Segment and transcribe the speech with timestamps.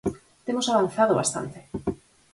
[0.45, 1.59] Temos avanzado bastante.